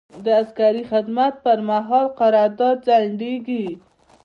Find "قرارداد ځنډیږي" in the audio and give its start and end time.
2.19-3.65